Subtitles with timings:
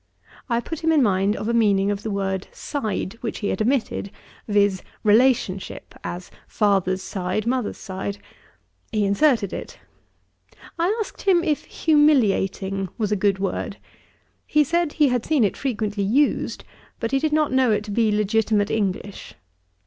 [0.49, 3.61] I put him in mind of a meaning of the word side, which he had
[3.61, 4.09] omitted,
[4.47, 4.81] viz.
[5.03, 8.17] relationship; as father's side, mother's side.
[8.91, 9.77] He inserted it.
[10.79, 13.77] I asked him if humiliating was a good word.
[14.47, 16.63] He said, he had seen it frequently used,
[16.99, 19.35] but he did not know it to be legitimate English.